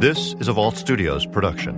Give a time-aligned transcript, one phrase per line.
[0.00, 1.74] This is a Vault Studios production.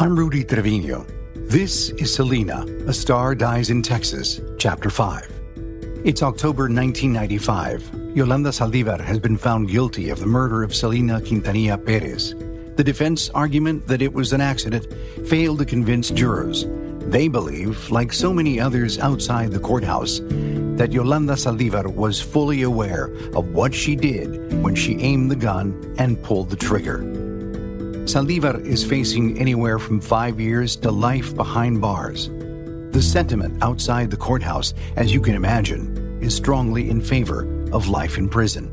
[0.00, 1.04] I'm Rudy Trevino.
[1.34, 5.30] This is Selena, A Star Dies in Texas, Chapter 5.
[6.02, 8.14] It's October 1995.
[8.16, 12.34] Yolanda Saldivar has been found guilty of the murder of Selena Quintanilla Perez.
[12.76, 14.86] The defense argument that it was an accident
[15.28, 16.64] failed to convince jurors.
[17.00, 20.20] They believe, like so many others outside the courthouse,
[20.76, 25.94] that Yolanda Saldivar was fully aware of what she did when she aimed the gun
[25.98, 26.98] and pulled the trigger.
[28.04, 32.28] Saldivar is facing anywhere from five years to life behind bars.
[32.92, 38.16] The sentiment outside the courthouse, as you can imagine, is strongly in favor of life
[38.16, 38.70] in prison.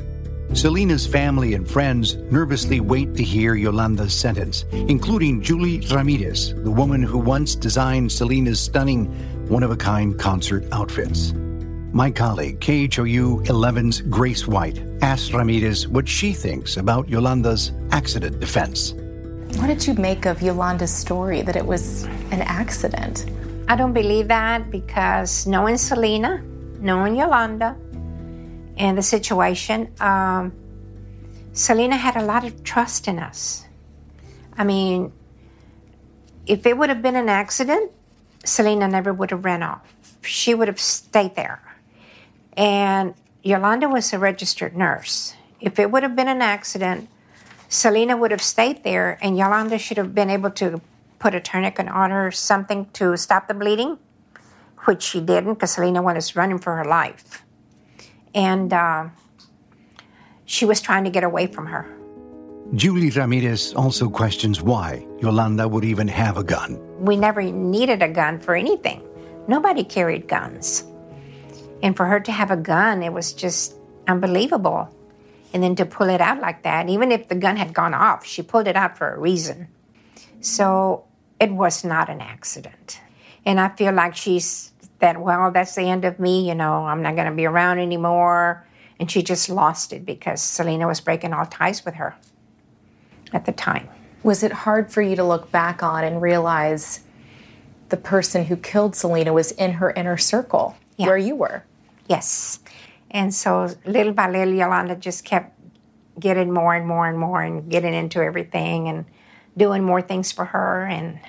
[0.54, 7.02] Selena's family and friends nervously wait to hear Yolanda's sentence, including Julie Ramirez, the woman
[7.02, 9.08] who once designed Selena's stunning,
[9.48, 11.34] one of a kind concert outfits.
[11.96, 18.94] My colleague, KHOU 11's Grace White, asked Ramirez what she thinks about Yolanda's accident defense.
[19.59, 23.28] What did you make of Yolanda's story that it was an accident?
[23.67, 26.42] I don't believe that because knowing Selena,
[26.80, 27.78] knowing Yolanda,
[28.78, 30.52] and the situation, um,
[31.52, 33.67] Selena had a lot of trust in us.
[34.58, 35.14] I mean,
[36.48, 37.92] if it would have been an accident,
[38.45, 39.94] Selena never would have ran off.
[40.23, 41.62] She would have stayed there.
[42.56, 45.36] And Yolanda was a registered nurse.
[45.59, 47.10] If it would have been an accident,
[47.70, 50.82] Selena would have stayed there, and Yolanda should have been able to
[51.20, 53.98] put a tourniquet on her or something to stop the bleeding,
[54.86, 57.44] which she didn't because Selena was running for her life
[58.34, 59.08] and uh,
[60.45, 61.88] she was trying to get away from her.
[62.76, 66.80] Julie Ramirez also questions why Yolanda would even have a gun.
[67.04, 69.04] We never needed a gun for anything.
[69.48, 70.86] Nobody carried guns.
[71.84, 73.76] And for her to have a gun, it was just
[74.08, 74.89] unbelievable.
[75.53, 78.26] And then to pull it out like that, even if the gun had gone off,
[78.26, 79.67] she pulled it out for a reason.
[80.39, 81.04] So
[81.39, 83.02] it was not an accident.
[83.45, 87.02] And I feel like she's that, well, that's the end of me, you know, I'm
[87.02, 88.65] not going to be around anymore.
[89.00, 92.15] And she just lost it because Selena was breaking all ties with her
[93.33, 93.89] at the time.
[94.23, 97.02] Was it hard for you to look back on and realize
[97.89, 101.08] the person who killed Selena was in her inner circle yeah.
[101.08, 101.65] where you were?
[102.08, 102.59] Yes.
[103.11, 105.59] And so little by little, Yolanda just kept
[106.19, 109.05] getting more and more and more and getting into everything and
[109.58, 110.86] doing more things for her.
[110.86, 111.19] And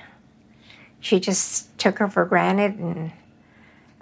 [1.00, 3.12] she just took her for granted and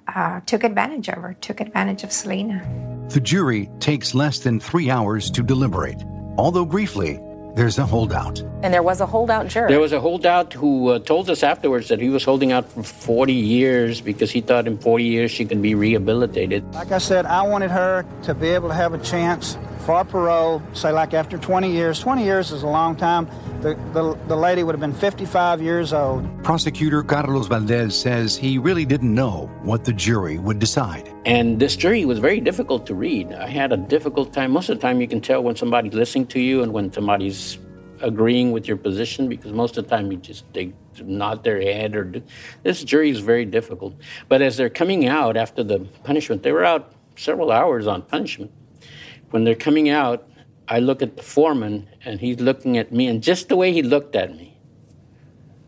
[0.08, 2.64] uh, took advantage of her, took advantage of Selena.
[3.10, 6.02] The jury takes less than three hours to deliberate,
[6.38, 7.20] although briefly,
[7.54, 8.40] there's a holdout.
[8.62, 9.68] And there was a holdout juror.
[9.68, 12.82] There was a holdout who uh, told us afterwards that he was holding out for
[12.82, 16.64] 40 years because he thought in 40 years she could be rehabilitated.
[16.74, 20.62] Like I said, I wanted her to be able to have a chance for parole,
[20.74, 21.98] say like after 20 years.
[21.98, 23.28] 20 years is a long time.
[23.60, 26.22] The, the, the lady would have been 55 years old.
[26.44, 31.12] Prosecutor Carlos Valdez says he really didn't know what the jury would decide.
[31.24, 33.32] And this jury was very difficult to read.
[33.32, 34.52] I had a difficult time.
[34.52, 37.58] Most of the time, you can tell when somebody's listening to you and when somebody's
[38.00, 40.72] agreeing with your position because most of the time you just they
[41.04, 42.22] nod their head or do,
[42.64, 43.94] this jury is very difficult.
[44.28, 48.50] But as they're coming out after the punishment, they were out several hours on punishment
[49.32, 50.28] when they're coming out,
[50.68, 53.82] I look at the foreman and he's looking at me, and just the way he
[53.82, 54.56] looked at me,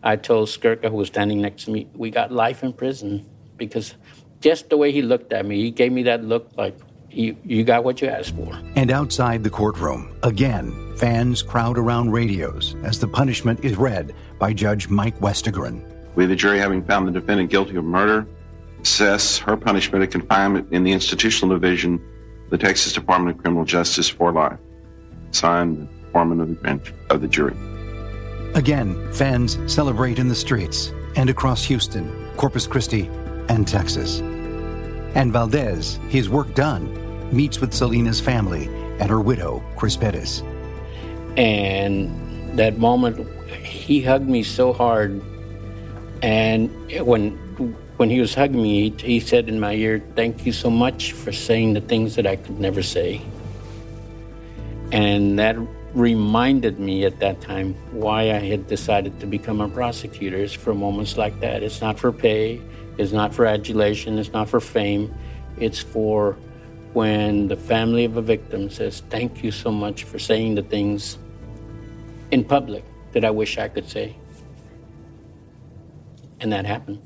[0.03, 3.27] I told Skurka, who was standing next to me, we got life in prison
[3.57, 3.95] because
[4.41, 6.77] just the way he looked at me, he gave me that look like
[7.11, 8.59] you, you got what you asked for.
[8.77, 14.53] And outside the courtroom, again, fans crowd around radios as the punishment is read by
[14.53, 15.83] Judge Mike Westergren.
[16.17, 18.27] We, the jury, having found the defendant guilty of murder,
[18.81, 22.01] assess her punishment of confinement in the institutional division
[22.55, 24.61] the Texas Department of Criminal Justice for life.
[25.33, 27.57] Signed, the foreman of the bench of the jury.
[28.55, 33.11] Again, fans celebrate in the streets and across Houston, Corpus Christi,
[33.49, 34.21] and Texas.
[35.17, 36.87] And Valdez, his work done,
[37.37, 38.67] meets with Selena's family
[39.01, 40.45] and her widow, Chris Perez.
[41.37, 45.21] And that moment, he hugged me so hard.
[46.23, 46.71] And
[47.05, 47.37] when
[47.97, 51.13] when he was hugging me, he, he said in my ear, Thank you so much
[51.13, 53.23] for saying the things that I could never say.
[54.93, 55.57] And that
[55.95, 60.37] reminded me at that time why I had decided to become a prosecutor.
[60.37, 61.63] It's for moments like that.
[61.63, 62.61] It's not for pay,
[62.99, 65.15] it's not for adulation, it's not for fame.
[65.59, 66.37] It's for
[66.95, 71.19] when the family of a victim says, Thank you so much for saying the things
[72.33, 74.17] in public that I wish I could say.
[76.41, 77.01] And that happened.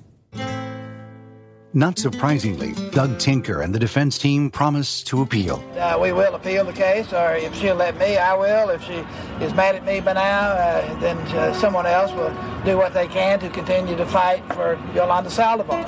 [1.74, 5.62] Not surprisingly, Doug Tinker and the defense team promise to appeal.
[5.76, 8.70] Uh, we will appeal the case, or if she'll let me, I will.
[8.70, 9.04] If she
[9.44, 12.34] is mad at me by now, uh, then uh, someone else will
[12.64, 15.84] do what they can to continue to fight for Yolanda Saldivar.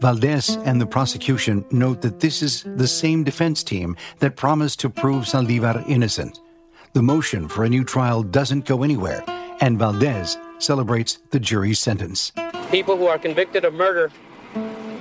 [0.00, 4.88] Valdez and the prosecution note that this is the same defense team that promised to
[4.88, 6.40] prove Saldivar innocent.
[6.94, 9.22] The motion for a new trial doesn't go anywhere,
[9.60, 12.32] and Valdez celebrates the jury's sentence.
[12.72, 14.10] People who are convicted of murder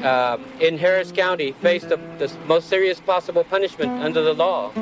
[0.04, 4.74] uh, in Harris County face the, the, most serious possible punishment under the law.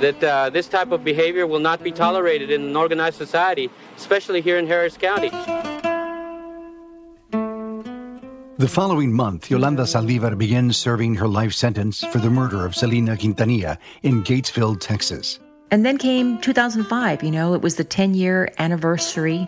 [0.00, 4.42] That uh, this type of behavior will not be tolerated in an organized society, especially
[4.42, 5.30] here in Harris County.
[8.58, 13.16] The following month, Yolanda Saldivar begins serving her life sentence for the murder of Selena
[13.16, 15.40] Quintanilla in Gatesville, Texas.
[15.70, 17.22] And then came 2005.
[17.22, 19.46] You know, it was the 10 year anniversary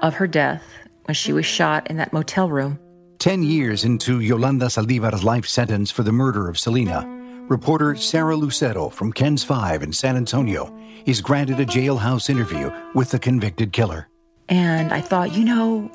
[0.00, 0.62] of her death
[1.10, 2.78] when she was shot in that motel room.
[3.18, 7.04] Ten years into Yolanda Saldivar's life sentence for the murder of Selena,
[7.48, 10.72] reporter Sarah Lucero from KENS 5 in San Antonio
[11.06, 14.06] is granted a jailhouse interview with the convicted killer.
[14.48, 15.90] And I thought, you know,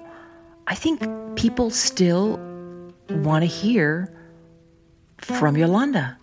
[0.68, 1.02] I think
[1.38, 2.38] people still
[3.10, 4.14] want to hear
[5.20, 6.18] from Yolanda.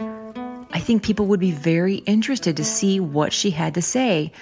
[0.70, 4.32] I think people would be very interested to see what she had to say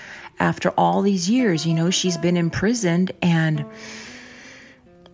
[0.40, 1.64] after all these years.
[1.64, 3.64] You know, she's been imprisoned and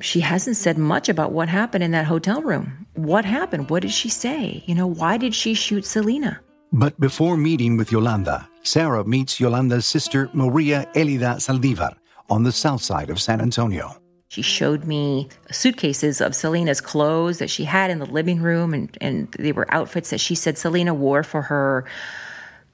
[0.01, 2.87] she hasn't said much about what happened in that hotel room.
[2.95, 3.71] What happened?
[3.71, 4.63] What did she say?
[4.67, 6.41] You know, why did she shoot Selena?
[6.73, 11.97] But before meeting with Yolanda, Sarah meets Yolanda's sister, Maria Elida Saldivar,
[12.29, 13.97] on the south side of San Antonio.
[14.29, 18.99] She showed me suitcases of Selena's clothes that she had in the living room, and,
[19.01, 21.85] and they were outfits that she said Selena wore for her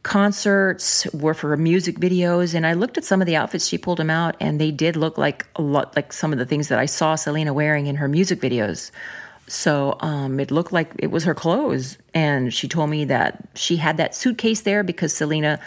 [0.02, 2.54] concerts, were for music videos.
[2.54, 4.96] And I looked at some of the outfits she pulled them out, and they did
[4.96, 7.96] look like a lot like some of the things that I saw Selena wearing in
[7.96, 8.90] her music videos.
[9.46, 11.98] So um, it looked like it was her clothes.
[12.14, 15.60] And she told me that she had that suitcase there because Selena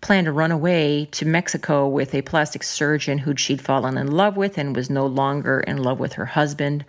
[0.00, 4.36] planned to run away to Mexico with a plastic surgeon who she'd fallen in love
[4.36, 6.84] with and was no longer in love with her husband.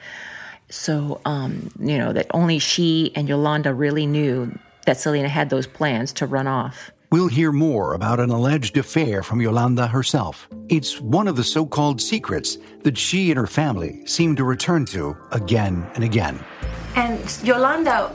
[0.69, 4.57] So, um, you know, that only she and Yolanda really knew
[4.87, 6.91] that Selena had those plans to run off.
[7.11, 10.49] We'll hear more about an alleged affair from Yolanda herself.
[10.67, 14.85] It's one of the so called secrets that she and her family seem to return
[14.87, 16.43] to again and again.
[16.95, 18.11] And Yolanda,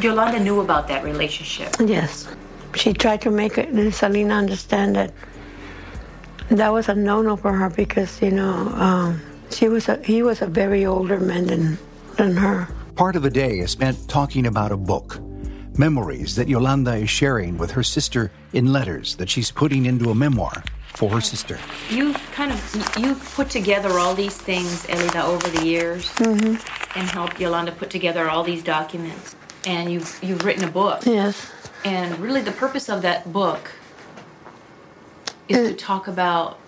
[0.00, 1.72] Yolanda knew about that relationship.
[1.78, 2.26] Yes
[2.76, 3.54] she tried to make
[3.92, 5.12] Selena understand that
[6.50, 10.42] that was a no-no for her because you know um, she was a, he was
[10.42, 11.78] a very older man than
[12.16, 12.68] than her.
[12.96, 15.18] Part of the day is spent talking about a book,
[15.78, 20.14] memories that Yolanda is sharing with her sister in letters that she's putting into a
[20.14, 20.62] memoir
[20.94, 21.58] for her sister.
[21.90, 26.98] You kind of you put together all these things, Elida, over the years, mm-hmm.
[26.98, 29.34] and helped Yolanda put together all these documents,
[29.66, 31.04] and you've you've written a book.
[31.04, 31.50] Yes.
[31.84, 33.72] And really, the purpose of that book
[35.48, 36.58] is to talk about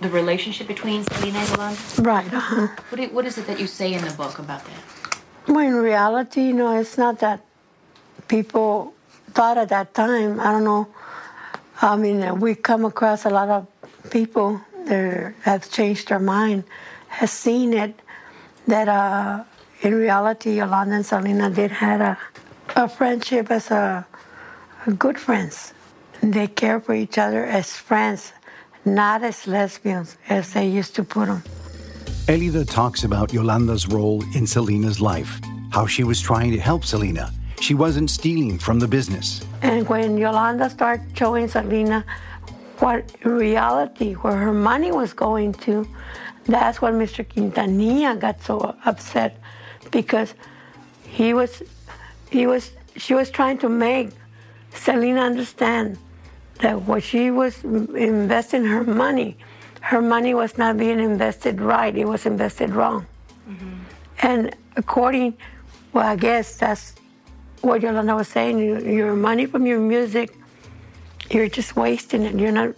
[0.00, 1.80] the relationship between Selena and Yolanda.
[1.98, 2.32] Right.
[2.32, 2.68] Uh-huh.
[2.90, 5.20] What, what is it that you say in the book about that?
[5.48, 7.40] Well, in reality, you know, it's not that
[8.28, 8.94] people
[9.32, 10.40] thought at that time.
[10.40, 10.88] I don't know.
[11.80, 13.66] I mean, we come across a lot of
[14.10, 16.64] people that have changed their mind,
[17.08, 17.98] has seen it,
[18.66, 19.44] that uh,
[19.82, 22.18] in reality, Yolanda and Selena did had a
[22.76, 24.06] a friendship as a,
[24.86, 25.72] a good friends.
[26.22, 28.32] They care for each other as friends,
[28.84, 31.42] not as lesbians, as they used to put them.
[32.26, 37.32] Elida talks about Yolanda's role in Selena's life, how she was trying to help Selena.
[37.60, 39.44] She wasn't stealing from the business.
[39.62, 42.04] And when Yolanda started showing Selena
[42.78, 45.86] what reality, where her money was going to,
[46.44, 47.26] that's when Mr.
[47.26, 49.38] Quintanilla got so upset
[49.90, 50.34] because
[51.04, 51.62] he was
[52.30, 54.10] he was she was trying to make
[54.74, 55.98] Selena understand
[56.60, 59.36] that what she was investing her money,
[59.80, 61.96] her money was not being invested right.
[61.96, 63.06] It was invested wrong.
[63.48, 63.74] Mm-hmm.
[64.22, 65.36] And according,
[65.92, 66.94] well, I guess that's
[67.62, 68.58] what Yolanda was saying.
[68.58, 70.34] Your money from your music,
[71.30, 72.34] you're just wasting it.
[72.38, 72.74] You're not.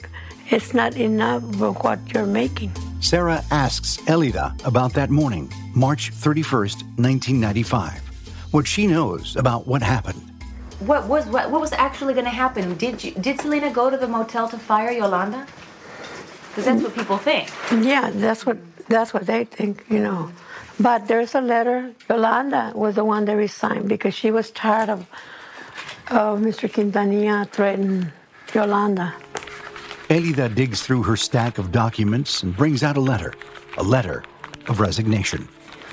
[0.51, 2.73] It's not enough for what you're making.
[3.01, 8.11] Sarah asks Elida about that morning, March 31st, 1995
[8.51, 10.21] what she knows about what happened.
[10.81, 12.75] What was what, what was actually going to happen?
[12.77, 15.47] Did you, did Selena go to the motel to fire Yolanda?
[16.49, 17.51] Because that's what people think.
[17.71, 18.59] Yeah, that's what
[18.89, 20.33] that's what they think, you know.
[20.81, 21.93] But there's a letter.
[22.09, 25.07] Yolanda was the one that resigned because she was tired of
[26.09, 26.69] of Mr.
[26.69, 28.11] Quintanilla threatening
[28.53, 29.15] Yolanda.
[30.09, 33.33] Elida digs through her stack of documents and brings out a letter,
[33.77, 34.25] a letter
[34.67, 35.47] of resignation.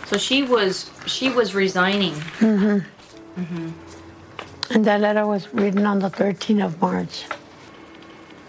[0.08, 2.14] So she was she was resigning.
[2.40, 3.42] Mm-hmm.
[3.42, 4.74] Mm-hmm.
[4.74, 7.26] And that letter was written on the 13th of March.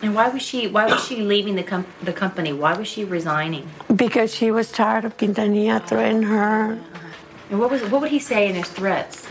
[0.00, 2.52] And why was she why was she leaving the com- the company?
[2.52, 3.68] Why was she resigning?
[3.94, 6.72] Because she was tired of Quintanilla threatening her.
[6.72, 7.08] Uh-huh.
[7.50, 9.26] And what was what would he say in his threats?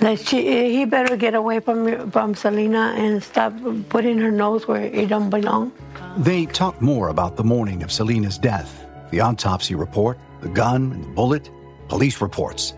[0.00, 3.54] That she, he better get away from from Selena and stop
[3.88, 5.72] putting her nose where it don't belong.
[6.18, 11.04] They talk more about the morning of Selena's death, the autopsy report, the gun and
[11.04, 11.50] the bullet,
[11.88, 12.74] police reports.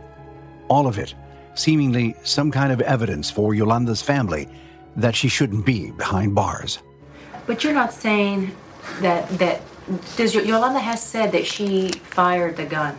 [0.68, 1.14] All of it,
[1.54, 4.48] seemingly some kind of evidence for Yolanda's family
[4.96, 6.78] that she shouldn't be behind bars.
[7.46, 8.54] But you're not saying
[9.00, 9.60] that that
[10.16, 12.96] does Y- Yolanda has said that she fired the gun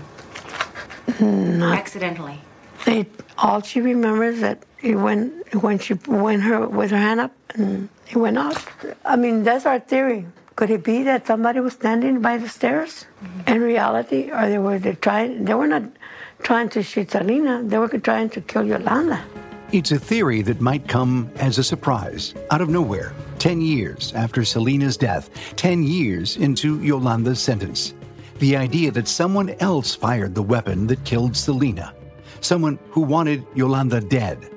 [1.07, 2.39] mm, Not accidentally.
[2.85, 3.07] It,
[3.37, 5.31] all she remembers that it went
[5.63, 8.85] when she went her with her hand up and it went off.
[9.05, 10.25] I mean, that's our theory.
[10.55, 13.49] Could it be that somebody was standing by the stairs mm-hmm.
[13.51, 15.45] in reality, or they were they trying?
[15.45, 15.83] They were not
[16.43, 17.63] trying to shoot Selena.
[17.63, 19.23] They were trying to kill Yolanda.
[19.73, 24.45] It's a theory that might come as a surprise, out of nowhere, 10 years after
[24.45, 27.95] Selena's death, 10 years into Yolanda's sentence.
[28.37, 31.95] The idea that someone else fired the weapon that killed Selena,
[32.39, 34.47] someone who wanted Yolanda dead.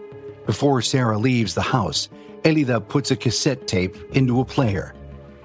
[0.44, 2.10] Before Sarah leaves the house,
[2.42, 4.94] Elida puts a cassette tape into a player.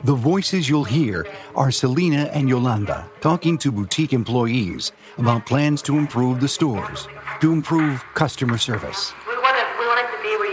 [0.04, 1.25] The voices you'll hear
[1.56, 7.08] are Selena and Yolanda talking to boutique employees about plans to improve the stores,
[7.40, 9.13] to improve customer service.
[9.28, 9.66] We want it.
[9.80, 9.86] We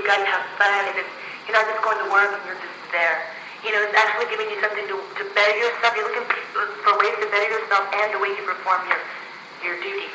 [0.08, 1.12] it to have fun, and it's,
[1.44, 3.28] you're not just going to work and you're just there.
[3.60, 5.92] You know, it's actually giving you something to, to better yourself.
[5.92, 6.24] You're looking
[6.54, 9.02] for ways to better yourself and the way you perform your
[9.60, 10.14] your duties.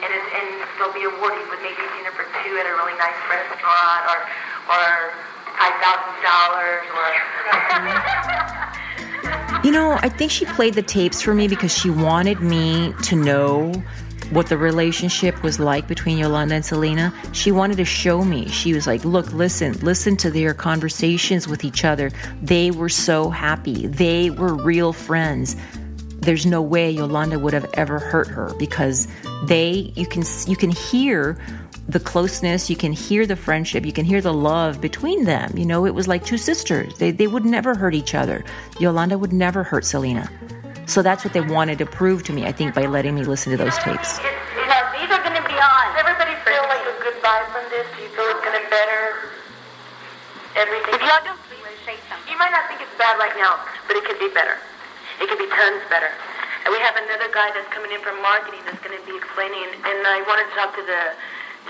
[0.00, 0.46] And it's, and
[0.80, 4.18] they'll be awarded with maybe dinner for two at a really nice restaurant, or
[4.72, 4.86] or
[5.54, 7.08] five thousand dollars, or.
[9.64, 13.16] You know, I think she played the tapes for me because she wanted me to
[13.16, 13.72] know
[14.30, 17.12] what the relationship was like between Yolanda and Selena.
[17.32, 18.48] She wanted to show me.
[18.48, 22.10] She was like, look, listen, listen to their conversations with each other.
[22.42, 23.86] They were so happy.
[23.86, 25.56] They were real friends.
[26.20, 29.08] There's no way Yolanda would have ever hurt her because
[29.46, 31.38] they you can you can hear
[31.88, 35.56] the closeness, you can hear the friendship, you can hear the love between them.
[35.56, 36.96] You know, it was like two sisters.
[36.98, 38.44] They, they would never hurt each other.
[38.78, 40.30] Yolanda would never hurt Selena.
[40.88, 43.52] So that's what they wanted to prove to me, I think, by letting me listen
[43.52, 44.18] to those tapes.
[44.18, 45.84] You know, these are going to be on.
[46.00, 47.86] Everybody feel like a good vibe from this?
[47.94, 49.36] Do you feel it's going to better
[50.56, 50.96] everything?
[50.96, 51.38] If y'all don't
[51.88, 52.28] say something.
[52.28, 53.56] You might not think it's bad right now,
[53.88, 54.60] but it could be better.
[55.24, 56.12] It could be tons better.
[56.64, 59.72] And we have another guy that's coming in from marketing that's going to be explaining.
[59.88, 61.16] And I wanted to talk to the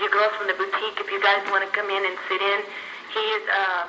[0.03, 0.95] the girls from the boutique.
[0.99, 2.59] If you guys want to come in and sit in,
[3.11, 3.83] he is uh,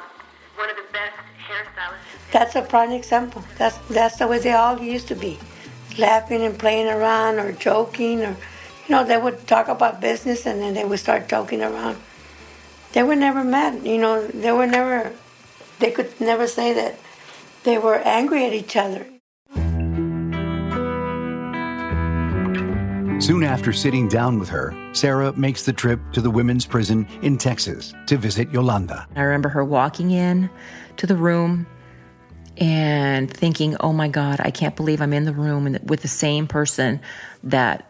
[0.57, 1.16] one of the best
[1.49, 2.33] hairstylists.
[2.33, 3.42] That's a prime example.
[3.59, 5.38] That's that's the way they all used to be,
[5.99, 8.37] laughing and playing around or joking or,
[8.87, 11.97] you know, they would talk about business and then they would start joking around.
[12.92, 13.87] They were never mad.
[13.87, 15.12] You know, they were never.
[15.78, 16.99] They could never say that
[17.64, 19.07] they were angry at each other.
[23.21, 27.38] Soon after sitting down with her, Sarah makes the trip to the women's prison in
[27.38, 29.06] Texas to visit Yolanda.
[29.14, 30.50] I remember her walking in
[30.97, 31.66] to the room
[32.56, 36.47] and thinking, oh my God, I can't believe I'm in the room with the same
[36.47, 37.00] person
[37.44, 37.88] that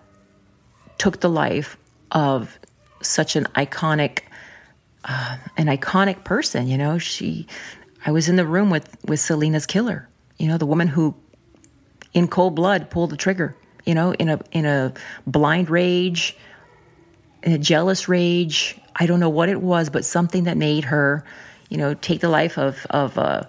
[0.99, 1.77] took the life
[2.13, 2.59] of
[3.03, 4.21] such an iconic,
[5.05, 6.69] uh, an iconic person.
[6.69, 7.47] You know, she,
[8.05, 10.07] I was in the room with, with Selena's killer,
[10.39, 11.15] you know, the woman who
[12.13, 14.93] in cold blood pulled the trigger, you know, in a, in a
[15.27, 16.37] blind rage,
[17.59, 18.79] jealous rage.
[18.97, 21.25] I don't know what it was, but something that made her,
[21.69, 23.49] you know, take the life of, of a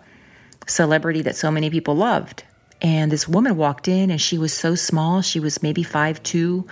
[0.67, 2.43] celebrity that so many people loved.
[2.81, 5.21] And this woman walked in and she was so small.
[5.21, 6.67] She was maybe five two,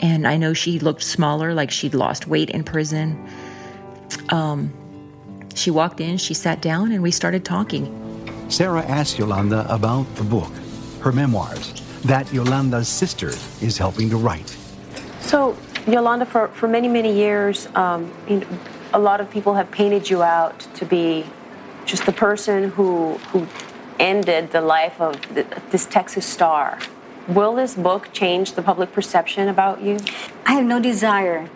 [0.00, 3.28] And I know she looked smaller, like she'd lost weight in prison.
[4.30, 4.72] Um,
[5.54, 7.98] she walked in, she sat down, and we started talking.
[8.48, 10.50] Sarah asked Yolanda about the book,
[11.00, 11.72] her memoirs,
[12.04, 13.28] that Yolanda's sister
[13.60, 14.56] is helping to write.
[15.20, 18.12] So, Yolanda, for, for many, many years, um,
[18.92, 21.26] a lot of people have painted you out to be
[21.84, 23.46] just the person who, who
[23.98, 26.78] ended the life of the, this Texas star.
[27.28, 29.98] Will this book change the public perception about you?
[30.46, 31.48] I have no desire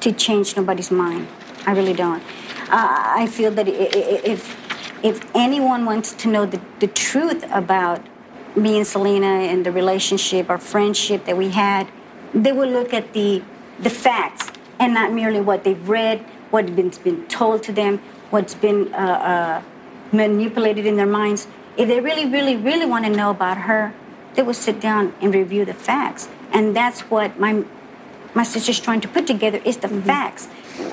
[0.00, 1.26] to change nobody's mind.
[1.66, 2.22] I really don't.
[2.70, 4.56] Uh, I feel that if
[5.02, 8.04] if anyone wants to know the, the truth about
[8.56, 11.86] me and Selena and the relationship, our friendship that we had,
[12.34, 13.42] they will look at the
[13.80, 16.20] the facts and not merely what they've read,
[16.50, 17.98] what's been, been told to them,
[18.30, 19.62] what's been uh, uh,
[20.12, 21.46] manipulated in their minds.
[21.76, 23.94] If they really, really, really want to know about her,
[24.34, 26.28] they will sit down and review the facts.
[26.52, 27.64] And that's what my
[28.34, 30.48] my sister's trying to put together is the facts.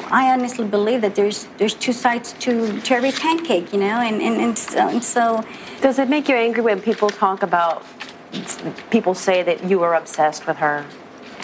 [0.09, 4.21] I honestly believe that there's there's two sides to, to every pancake, you know, and,
[4.21, 5.43] and, and, so, and so
[5.81, 7.83] Does it make you angry when people talk about,
[8.89, 10.85] people say that you were obsessed with her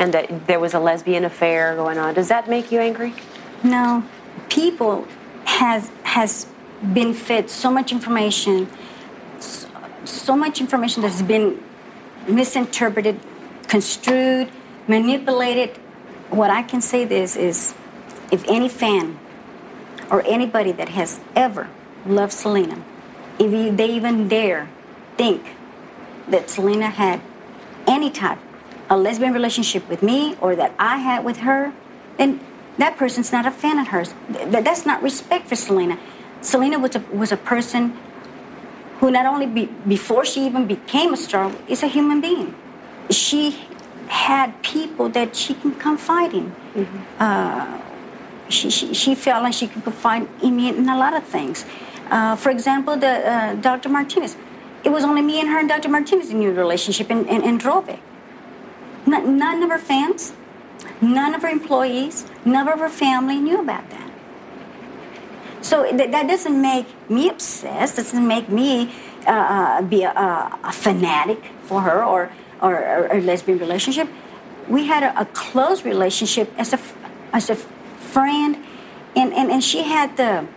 [0.01, 2.15] and that there was a lesbian affair going on?
[2.15, 3.13] Does that make you angry?
[3.63, 4.03] No,
[4.50, 5.08] people
[5.46, 6.48] has has
[6.93, 8.67] been fed so much information,
[9.39, 9.70] so,
[10.03, 11.63] so much information that's been
[12.27, 13.20] misinterpreted,
[13.67, 14.50] construed,
[14.88, 15.77] manipulated.
[16.31, 17.75] What I can say this is,
[18.31, 19.20] if any fan
[20.10, 21.70] or anybody that has ever
[22.08, 22.84] loved Selena,
[23.38, 24.67] if they even dare
[25.15, 25.55] think
[26.27, 27.22] that Selena had
[27.86, 28.39] any type
[28.91, 31.74] a lesbian relationship with me or that I had with her,
[32.17, 32.41] then
[32.77, 34.13] that person's not a fan of hers.
[34.33, 35.98] Th- that's not respect for Selena.
[36.41, 37.98] Selena was a, was a person
[39.00, 42.53] who not only be, before she even became a star is a human being.
[43.10, 43.57] She
[44.07, 46.53] had people that she can confide in.
[47.17, 47.81] Uh,
[48.50, 51.63] she, she, she felt like she could confide in me in a lot of things.
[52.10, 53.88] Uh, for example, the uh, Dr.
[53.88, 54.36] Martinez.
[54.83, 55.88] It was only me and her and Dr.
[55.88, 57.98] Martinez in your relationship in, in, in Drove.
[59.05, 60.34] None, of her fans,
[61.01, 64.12] none of her employees, none of her family knew about that.
[65.62, 67.98] So th- that doesn't make me obsessed.
[67.98, 68.93] Doesn't make me
[69.27, 72.31] uh, uh, be a, a, fanatic for her or,
[72.62, 74.10] or, a lesbian relationship.
[74.67, 76.79] We had a, a close relationship as a
[77.34, 78.58] as a friend,
[79.15, 80.48] and, and, and she had the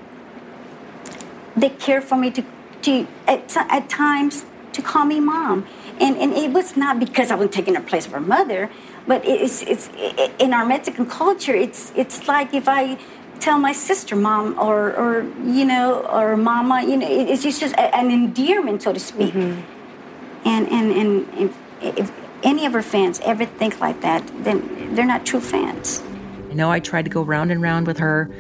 [1.57, 2.45] they cared for me to
[2.83, 5.67] to at, at times to call me mom,
[6.01, 8.71] and and it was not because I was taking the place of her mother,
[9.07, 11.55] but it's it's it, in our Mexican culture.
[11.55, 12.99] It's it's like if I
[13.41, 17.61] tell my sister mom or or you know or mama, you know, it, it's just,
[17.61, 19.35] just a, an endearment, so to speak.
[19.35, 20.49] Mm-hmm.
[20.49, 21.57] And and and if,
[21.99, 26.03] if any of her fans ever think like that, then they're not true fans.
[26.51, 28.31] I know I tried to go round and round with her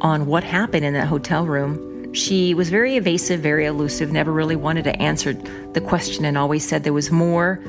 [0.00, 1.95] on what happened in that hotel room.
[2.16, 6.66] She was very evasive, very elusive, never really wanted to answer the question, and always
[6.66, 7.60] said there was more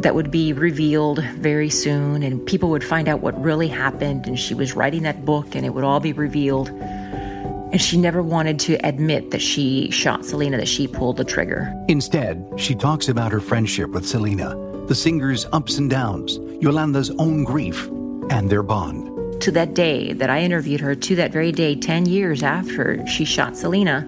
[0.00, 4.26] that would be revealed very soon, and people would find out what really happened.
[4.26, 6.68] And she was writing that book, and it would all be revealed.
[6.70, 11.72] And she never wanted to admit that she shot Selena, that she pulled the trigger.
[11.86, 14.56] Instead, she talks about her friendship with Selena,
[14.88, 17.86] the singer's ups and downs, Yolanda's own grief,
[18.30, 19.09] and their bond.
[19.40, 23.24] To that day that I interviewed her, to that very day, 10 years after she
[23.24, 24.06] shot Selena,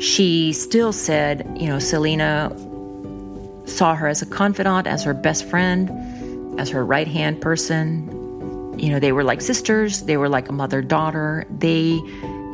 [0.00, 2.52] she still said, you know, Selena
[3.66, 5.90] saw her as a confidant, as her best friend,
[6.60, 8.08] as her right hand person.
[8.78, 11.46] You know, they were like sisters, they were like a mother daughter.
[11.50, 12.00] They,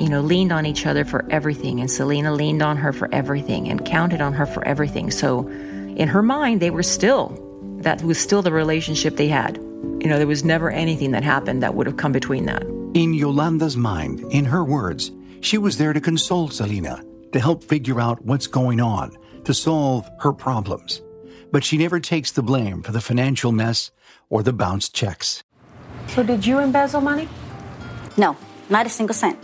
[0.00, 3.68] you know, leaned on each other for everything, and Selena leaned on her for everything
[3.68, 5.10] and counted on her for everything.
[5.10, 7.38] So, in her mind, they were still,
[7.82, 9.58] that was still the relationship they had.
[9.82, 12.62] You know, there was never anything that happened that would have come between that.
[12.94, 18.00] In Yolanda's mind, in her words, she was there to console Selena, to help figure
[18.00, 21.02] out what's going on, to solve her problems.
[21.52, 23.90] But she never takes the blame for the financial mess
[24.30, 25.42] or the bounced checks.
[26.08, 27.28] So did you embezzle money?
[28.16, 28.36] No,
[28.70, 29.38] not a single cent.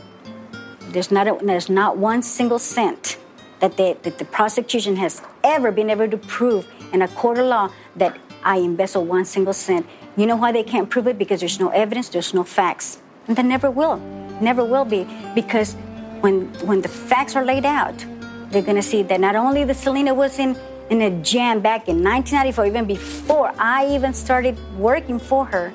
[0.89, 3.19] There's not a, there's not one single cent
[3.61, 7.47] that, they, that the prosecution has ever been able to prove in a court of
[7.47, 9.87] law that I embezzled one single cent.
[10.17, 11.19] You know why they can't prove it?
[11.19, 13.97] Because there's no evidence, there's no facts, and there never will,
[14.41, 15.07] never will be.
[15.35, 15.75] Because
[16.21, 18.05] when when the facts are laid out,
[18.51, 20.57] they're gonna see that not only the Selena was in
[20.91, 25.73] in a jam back in 1994, even before I even started working for her,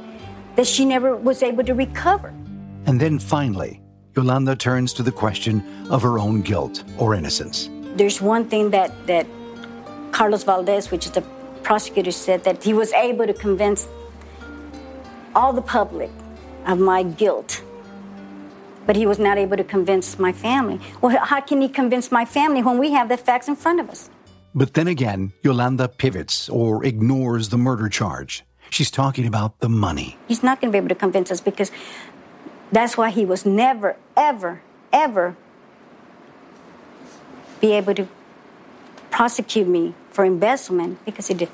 [0.55, 2.31] that she never was able to recover.
[2.85, 3.81] And then finally,
[4.15, 7.69] Yolanda turns to the question of her own guilt or innocence.
[7.95, 9.25] There's one thing that, that
[10.11, 11.23] Carlos Valdez, which is the
[11.63, 13.87] prosecutor, said that he was able to convince
[15.35, 16.09] all the public
[16.65, 17.63] of my guilt,
[18.85, 20.79] but he was not able to convince my family.
[21.01, 23.89] Well, how can he convince my family when we have the facts in front of
[23.89, 24.09] us?
[24.55, 28.43] But then again, Yolanda pivots or ignores the murder charge.
[28.69, 30.17] She's talking about the money.
[30.27, 31.71] He's not going to be able to convince us because
[32.71, 34.61] that's why he was never, ever,
[34.91, 35.35] ever
[37.61, 38.07] be able to
[39.11, 41.49] prosecute me for embezzlement because it, did,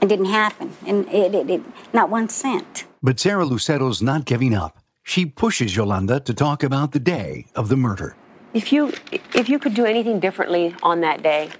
[0.00, 0.76] it didn't happen.
[0.86, 1.62] And it, it, it,
[1.92, 2.84] not one cent.
[3.02, 4.78] But Sarah Lucero's not giving up.
[5.04, 8.16] She pushes Yolanda to talk about the day of the murder.
[8.52, 11.50] If you if you could do anything differently on that day,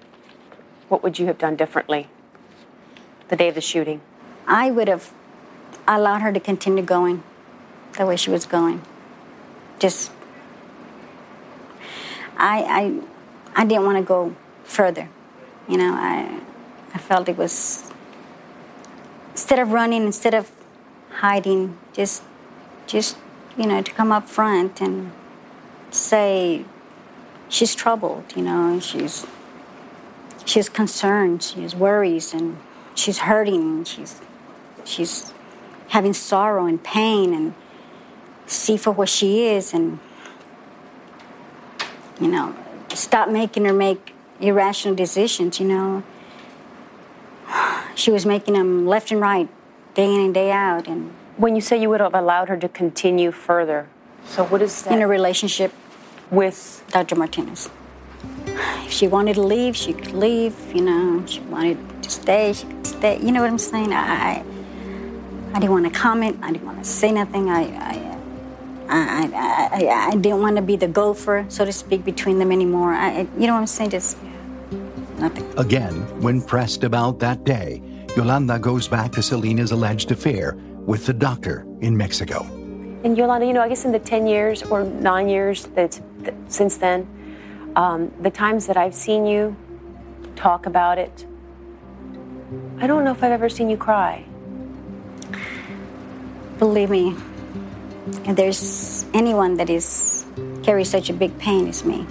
[0.89, 2.09] what would you have done differently?
[3.29, 4.01] The day of the shooting.
[4.47, 5.13] I would have
[5.87, 7.23] allowed her to continue going
[7.97, 8.83] the way she was going.
[9.79, 10.11] Just
[12.37, 13.03] I
[13.55, 15.09] I I didn't want to go further.
[15.69, 16.41] You know, I
[16.95, 17.93] I felt it was
[19.33, 20.51] instead of running, instead of
[21.19, 22.23] hiding, just,
[22.87, 23.17] just,
[23.57, 25.11] you know, to come up front and
[25.91, 26.65] say
[27.49, 29.27] she's troubled, you know, she's,
[30.45, 32.57] she's concerned, she has worries, and
[32.95, 34.21] she's hurting, she's,
[34.85, 35.33] she's
[35.89, 37.55] having sorrow and pain, and
[38.47, 39.99] see for what she is, and,
[42.21, 42.55] you know,
[42.95, 46.03] stop making her make irrational decisions, you know.
[47.97, 49.49] She was making them left and right,
[49.99, 52.69] day in and day out, and When you say you would have allowed her to
[52.69, 53.89] continue further,
[54.27, 54.93] so what is that?
[54.93, 55.73] in a relationship
[56.31, 57.17] with Dr.
[57.17, 57.69] Martinez.
[58.87, 60.55] If she wanted to leave, she could leave.
[60.75, 63.15] You know, if she wanted to stay, she could stay.
[63.25, 63.93] You know what I'm saying?
[63.93, 64.45] I, I,
[65.55, 66.39] I didn't want to comment.
[66.43, 67.51] I didn't want to say nothing.
[67.51, 67.95] I, I,
[68.89, 69.01] I,
[69.35, 72.93] I, I, I didn't want to be the gopher, so to speak, between them anymore.
[72.95, 73.91] I, I- you know what I'm saying?
[73.91, 74.17] Just
[75.19, 75.45] nothing.
[75.57, 77.83] Again, when pressed about that day,
[78.19, 82.43] Yolanda goes back to Selena's alleged affair with the doctor in Mexico.
[83.05, 86.35] And Yolanda, you know, I guess in the 10 years or nine years that's th-
[86.49, 87.07] since then,
[87.77, 89.55] um, the times that I've seen you
[90.35, 91.27] talk about it,
[92.81, 94.25] I don't know if I've ever seen you cry.
[96.59, 97.15] Believe me,
[98.25, 100.27] if there's anyone that is
[100.65, 102.05] carries such a big pain as me.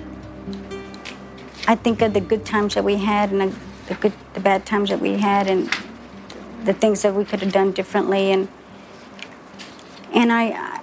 [1.68, 3.56] I think of the good times that we had and the,
[3.90, 5.70] the good, the bad times that we had, and
[6.68, 8.48] the things that we could have done differently, and
[10.14, 10.82] and I,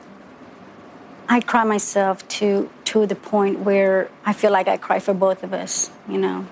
[1.29, 5.44] I cry myself to to the point where I feel like I cry for both
[5.44, 5.90] of us.
[6.09, 6.47] You know,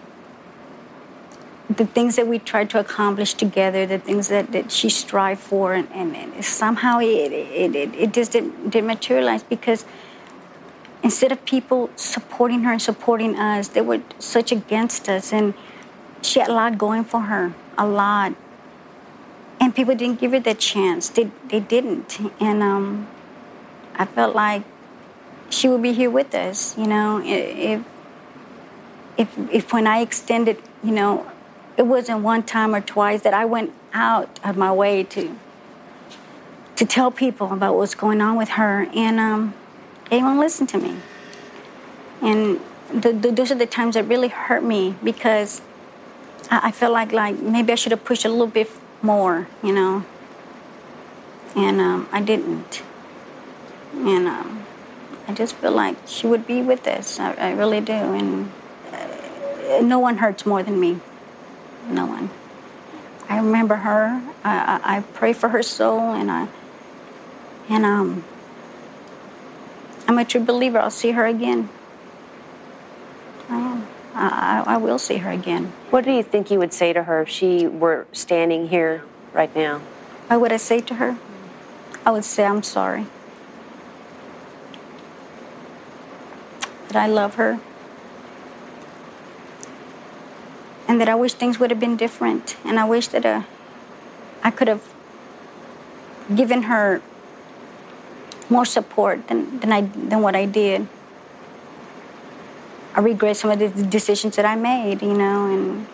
[1.77, 5.73] the things that we tried to accomplish together, the things that, that she strived for,
[5.73, 9.87] and, and, and somehow it, it, it, it just didn't, didn't materialize because
[11.03, 15.33] instead of people supporting her and supporting us, they were such against us.
[15.33, 15.55] And
[16.21, 18.35] she had a lot going for her, a lot.
[19.75, 21.09] People didn't give her that chance.
[21.09, 22.19] They, they didn't.
[22.41, 23.09] And um,
[23.95, 24.63] I felt like
[25.51, 27.85] she would be here with us, you know, if,
[29.17, 31.31] if, if when I extended, you know,
[31.77, 35.39] it wasn't one time or twice that I went out of my way to
[36.77, 39.55] to tell people about what's going on with her, and um,
[40.11, 40.97] anyone listened to me.
[42.21, 42.61] And
[42.93, 45.61] the, the, those are the times that really hurt me because
[46.51, 48.69] I, I felt like like maybe I should have pushed a little bit
[49.03, 50.05] more, you know.
[51.55, 52.83] And um, I didn't.
[53.95, 54.65] And um,
[55.29, 57.21] I just feel like she would be with us.
[57.21, 57.93] I, I really do.
[57.93, 58.53] And
[58.93, 61.01] uh, no one hurts more than me.
[61.89, 62.31] No one.
[63.29, 64.23] I remember her.
[64.45, 66.49] I, I, I pray for her soul, and I
[67.69, 68.25] and um,
[70.07, 70.79] I'm a true believer.
[70.79, 71.71] I'll see her again.
[74.23, 74.33] I am.
[74.33, 75.73] I, I, I will see her again.
[75.91, 79.55] What do you think you would say to her if she were standing here right
[79.55, 79.81] now?
[80.29, 81.19] What would I say to her?
[82.07, 83.07] I would say I'm sorry.
[86.89, 87.61] That I love her.
[90.89, 92.57] And that I wish things would have been different.
[92.65, 93.43] And I wish that uh,
[94.43, 94.93] I could have
[96.35, 97.03] given her
[98.49, 100.87] more support than, than, I, than what I did.
[102.95, 105.87] I regret some of the decisions that I made, you know, and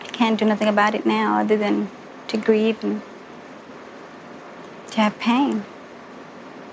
[0.00, 1.90] I can't do nothing about it now other than
[2.28, 3.02] to grieve and
[4.90, 5.64] to have pain.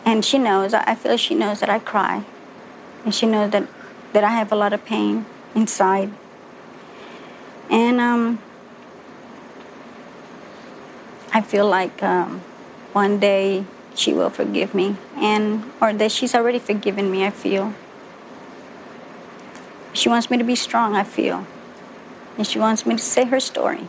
[0.03, 2.25] And she knows, I feel she knows that I cry.
[3.03, 3.67] And she knows that,
[4.13, 6.11] that I have a lot of pain inside.
[7.69, 8.39] And um,
[11.33, 12.41] I feel like um,
[12.93, 17.25] one day she will forgive me, and or that she's already forgiven me.
[17.25, 17.73] I feel.
[19.95, 20.95] She wants me to be strong.
[20.95, 21.47] I feel,
[22.37, 23.87] and she wants me to say her story.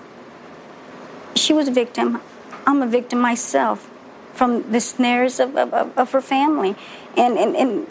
[1.35, 2.21] She was a victim.
[2.67, 3.91] I'm a victim myself
[4.33, 6.77] from the snares of, of, of her family,
[7.17, 7.87] and and, and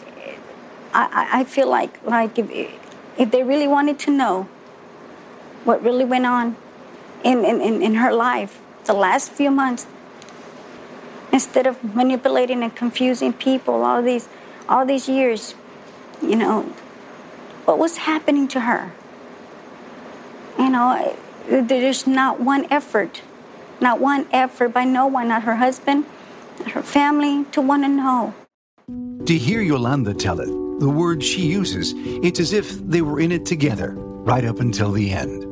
[0.93, 2.49] I, I- feel like like if
[3.17, 4.47] if they really wanted to know
[5.65, 6.56] what really went on
[7.23, 9.88] in, in, in her life the last few months
[11.32, 14.30] instead of manipulating and confusing people all these
[14.69, 15.56] all these years
[16.21, 16.71] you know
[17.65, 18.93] what was happening to her
[20.58, 21.15] you know
[21.47, 23.21] there's not one effort
[23.82, 26.06] not one effort by no one not her husband
[26.60, 28.34] not her family to want to know
[29.25, 33.32] To hear Yolanda tell it, the words she uses, it's as if they were in
[33.32, 33.93] it together,
[34.32, 35.43] right up until the end.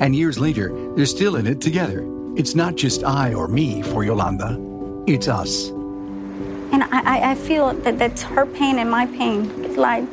[0.00, 2.00] And years later, they're still in it together.
[2.36, 4.56] It's not just I or me for Yolanda,
[5.06, 5.68] it's us.
[6.72, 9.50] And I, I, I feel that that's her pain and my pain.
[9.64, 10.04] It's like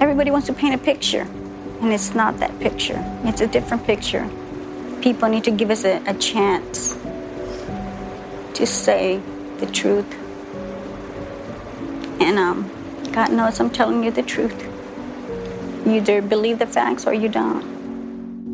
[0.00, 1.26] everybody wants to paint a picture,
[1.80, 2.98] and it's not that picture.
[3.24, 4.28] It's a different picture.
[5.00, 6.96] people need to give us a, a chance
[8.54, 9.20] to say
[9.58, 10.06] the truth.
[12.20, 12.70] And um,
[13.12, 14.66] God knows I'm telling you the truth.
[15.86, 17.64] You either believe the facts or you don't.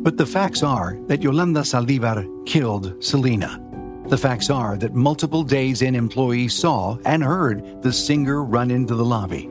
[0.05, 3.61] But the facts are that Yolanda Saldivar killed Selena.
[4.07, 8.95] The facts are that multiple Days Inn employees saw and heard the singer run into
[8.95, 9.51] the lobby.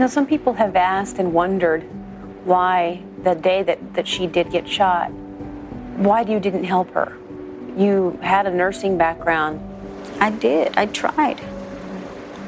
[0.00, 1.82] Now, some people have asked and wondered
[2.46, 5.12] why the day that, that she did get shot,
[6.00, 7.18] why you didn't help her.
[7.76, 9.60] You had a nursing background.
[10.18, 10.74] I did.
[10.78, 11.38] I tried.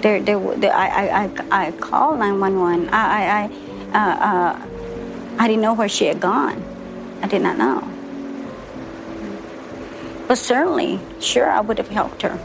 [0.00, 2.88] There, there, there I, I, I called 911.
[2.88, 4.66] I, I, I, uh, uh,
[5.38, 6.64] I didn't know where she had gone.
[7.20, 7.86] I did not know.
[10.26, 12.38] But certainly, sure, I would have helped her.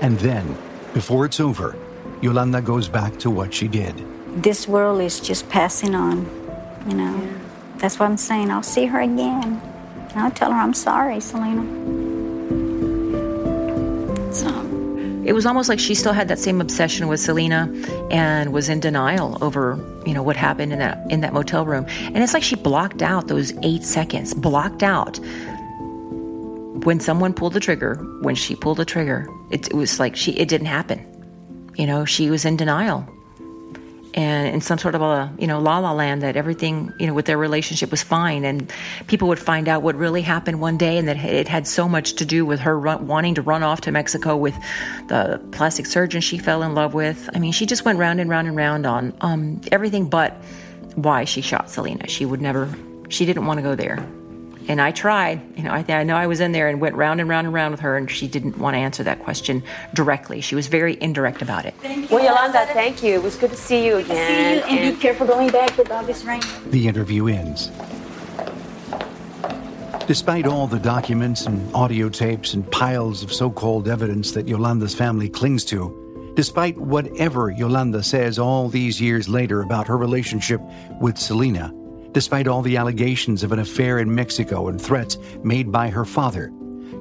[0.00, 0.56] And then,
[0.94, 1.76] before it's over,
[2.20, 3.94] Yolanda goes back to what she did.
[4.42, 6.26] This world is just passing on,
[6.88, 7.16] you know.
[7.16, 7.38] Yeah.
[7.78, 8.50] That's what I'm saying.
[8.50, 9.60] I'll see her again.
[10.14, 11.62] I'll tell her I'm sorry, Selena.
[14.32, 14.48] So.
[15.26, 17.70] It was almost like she still had that same obsession with Selena
[18.10, 21.84] and was in denial over, you know, what happened in that in that motel room.
[22.00, 25.18] And it's like she blocked out those 8 seconds, blocked out
[26.84, 30.32] when someone pulled the trigger, when she pulled the trigger, it, it, was like she
[30.32, 31.04] it didn't happen.
[31.76, 33.06] You know, she was in denial.
[34.14, 37.12] And in some sort of a, you know, la la land that everything, you know,
[37.12, 38.46] with their relationship was fine.
[38.46, 38.72] And
[39.08, 42.14] people would find out what really happened one day and that it had so much
[42.14, 44.54] to do with her run, wanting to run off to Mexico with
[45.08, 47.28] the plastic surgeon she fell in love with.
[47.34, 50.32] I mean, she just went round and round and round on um, everything but
[50.94, 52.08] why she shot Selena.
[52.08, 52.74] She would never,
[53.10, 54.08] she didn't want to go there.
[54.68, 57.20] And I tried, you know, I, I, know I was in there and went round
[57.20, 59.62] and round and round with her, and she didn't want to answer that question
[59.94, 60.40] directly.
[60.40, 61.74] She was very indirect about it.
[61.80, 62.16] Thank you.
[62.16, 63.14] Well, Yolanda, thank you.
[63.14, 64.08] It was good to see you again.
[64.08, 66.42] See you, and, and be careful going back with all this rain.
[66.66, 67.70] The interview ends.
[70.06, 74.94] Despite all the documents and audio tapes and piles of so called evidence that Yolanda's
[74.94, 80.60] family clings to, despite whatever Yolanda says all these years later about her relationship
[81.00, 81.72] with Selena,
[82.16, 86.50] Despite all the allegations of an affair in Mexico and threats made by her father,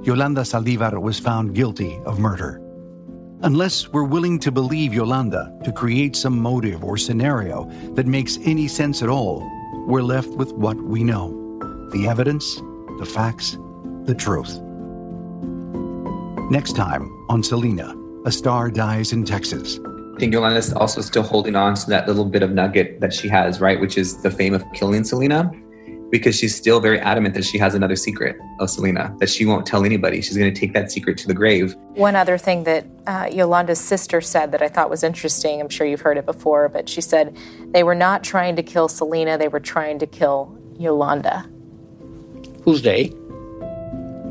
[0.04, 2.62] Yolanda Saldivar was found guilty of murder.
[3.42, 8.68] Unless we're willing to believe Yolanda to create some motive or scenario that makes any
[8.68, 9.50] sense at all,
[9.88, 11.32] we're left with what we know
[11.94, 12.58] the evidence,
[13.00, 13.58] the facts,
[14.04, 14.60] the truth.
[16.52, 19.80] Next time on Selena, a star dies in Texas.
[20.16, 23.28] I think Yolanda's also still holding on to that little bit of nugget that she
[23.28, 23.82] has, right?
[23.82, 25.52] Which is the fame of killing Selena,
[26.10, 29.66] because she's still very adamant that she has another secret of Selena that she won't
[29.66, 30.22] tell anybody.
[30.22, 31.76] She's going to take that secret to the grave.
[31.96, 35.86] One other thing that uh, Yolanda's sister said that I thought was interesting, I'm sure
[35.86, 37.36] you've heard it before, but she said
[37.72, 41.46] they were not trying to kill Selena, they were trying to kill Yolanda.
[42.64, 43.14] Who's they?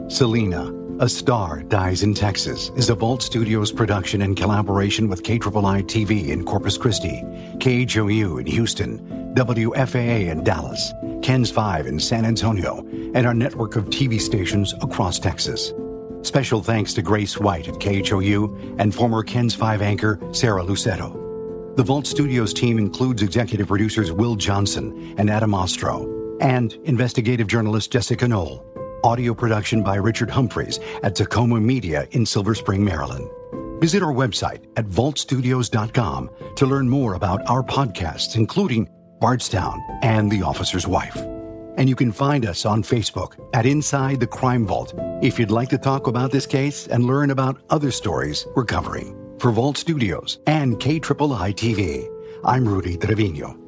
[0.09, 5.83] Selena a Star Dies in Texas is a Vault Studios production in collaboration with KIII
[5.85, 7.21] TV in Corpus Christi,
[7.59, 13.87] KHOU in Houston, WFAA in Dallas, KENS 5 in San Antonio, and our network of
[13.87, 15.73] TV stations across Texas.
[16.23, 21.73] Special thanks to Grace White at KHOU and former KENS 5 anchor Sarah Lucero.
[21.77, 27.91] The Vault Studios team includes executive producers Will Johnson and Adam Ostro, and investigative journalist
[27.91, 28.74] Jessica Knoll.
[29.05, 33.31] Audio production by Richard Humphreys at Tacoma Media in Silver Spring, Maryland.
[33.79, 38.89] Visit our website at vaultstudios.com to learn more about our podcasts, including
[39.21, 41.19] Bardstown and The Officer's Wife.
[41.77, 45.69] And you can find us on Facebook at Inside the Crime Vault if you'd like
[45.69, 49.15] to talk about this case and learn about other stories we're covering.
[49.39, 52.09] For Vault Studios and KIII TV,
[52.43, 53.64] I'm Rudy Trevino.